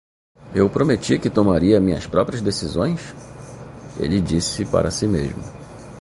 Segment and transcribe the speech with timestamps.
[0.55, 3.13] "Eu prometi que tomaria minhas próprias decisões?",
[3.99, 5.43] ele disse para si mesmo.